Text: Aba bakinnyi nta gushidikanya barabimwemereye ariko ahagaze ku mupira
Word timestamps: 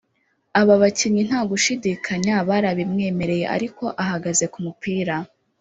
Aba 0.59 0.75
bakinnyi 0.81 1.21
nta 1.27 1.41
gushidikanya 1.51 2.35
barabimwemereye 2.49 3.45
ariko 3.55 3.83
ahagaze 4.03 4.45
ku 4.53 4.59
mupira 4.65 5.15